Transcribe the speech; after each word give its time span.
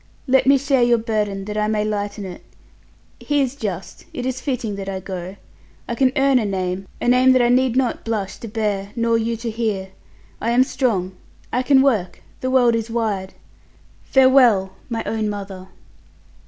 Let 0.25 0.47
me 0.47 0.57
share 0.57 0.81
your 0.81 0.97
burden 0.97 1.45
that 1.45 1.59
I 1.59 1.67
may 1.67 1.85
lighten 1.85 2.25
it. 2.25 2.43
He 3.19 3.39
is 3.39 3.55
just. 3.55 4.05
It 4.13 4.25
is 4.25 4.41
fitting 4.41 4.75
that 4.77 4.89
I 4.89 4.99
go. 4.99 5.35
I 5.87 5.93
can 5.93 6.11
earn 6.17 6.39
a 6.39 6.43
name 6.45 6.87
a 6.99 7.07
name 7.07 7.33
that 7.33 7.41
I 7.43 7.49
need 7.49 7.75
not 7.75 8.03
blush 8.03 8.37
to 8.37 8.47
bear 8.47 8.93
nor 8.95 9.15
you 9.15 9.37
to 9.37 9.51
hear. 9.51 9.89
I 10.41 10.49
am 10.49 10.63
strong. 10.63 11.15
I 11.53 11.61
can 11.61 11.83
work. 11.83 12.23
The 12.39 12.49
world 12.49 12.73
is 12.73 12.89
wide. 12.89 13.35
Farewell! 14.03 14.73
my 14.89 15.03
own 15.05 15.29
mother!" 15.29 15.67